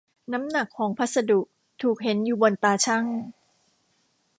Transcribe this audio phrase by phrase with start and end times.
[0.33, 1.39] น้ำหนักของพัสดุ
[1.81, 3.05] ถูกเห็นอยู่บนตาชั่ง